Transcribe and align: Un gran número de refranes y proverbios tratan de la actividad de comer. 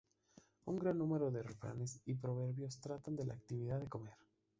Un 0.71 0.77
gran 0.79 0.97
número 0.97 1.29
de 1.29 1.43
refranes 1.43 2.01
y 2.07 2.15
proverbios 2.15 2.79
tratan 2.81 3.15
de 3.15 3.23
la 3.27 3.35
actividad 3.35 3.79
de 3.79 3.87
comer. 3.87 4.15